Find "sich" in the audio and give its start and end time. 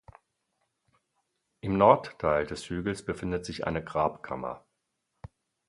3.45-3.67